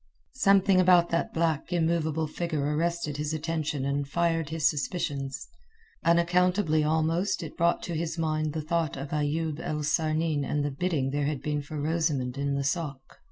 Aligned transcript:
Something 0.33 0.81
about 0.81 1.09
that 1.09 1.31
black 1.31 1.71
immovable 1.71 2.25
figure 2.25 2.75
arrested 2.75 3.17
his 3.17 3.35
attention 3.35 3.85
and 3.85 4.07
fired 4.07 4.49
his 4.49 4.67
suspicions. 4.67 5.47
Unaccountably 6.03 6.83
almost 6.83 7.43
it 7.43 7.55
brought 7.55 7.83
to 7.83 7.93
his 7.93 8.17
mind 8.17 8.53
the 8.53 8.63
thought 8.63 8.97
of 8.97 9.11
Ayoub 9.13 9.59
el 9.59 9.83
Sarnin 9.83 10.43
and 10.43 10.65
the 10.65 10.71
bidding 10.71 11.11
there 11.11 11.25
had 11.25 11.43
been 11.43 11.61
for 11.61 11.79
Rosamund 11.79 12.35
in 12.35 12.55
the 12.55 12.61
sôk. 12.63 12.97